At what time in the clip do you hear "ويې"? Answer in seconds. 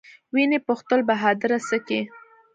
0.33-0.59